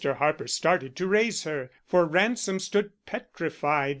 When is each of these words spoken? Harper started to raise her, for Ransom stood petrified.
Harper 0.15 0.47
started 0.47 0.95
to 0.95 1.05
raise 1.05 1.43
her, 1.43 1.69
for 1.85 2.05
Ransom 2.07 2.57
stood 2.57 2.89
petrified. 3.05 3.89